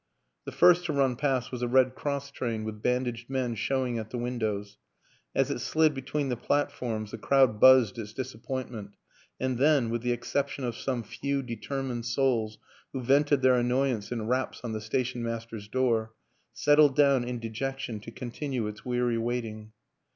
[0.45, 4.09] The first to run past was a Red Cross train with bandaged men showing at
[4.09, 4.79] the windows;
[5.35, 8.95] as it slid between the platforms the crowd buzzed its dis appointment
[9.39, 12.57] and then with the exception of some few determined souls
[12.93, 16.13] who vented their an noyance in raps on the station master's door
[16.51, 19.71] settled down in dejection to continue its weary waiting.